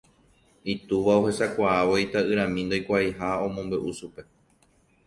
Itúva 0.73 1.11
ohechakuaávo 1.21 1.93
ita'yrami 2.05 2.61
ndoikuaaiha 2.65 3.27
omombe'u 3.45 3.89
chupe. 3.99 4.21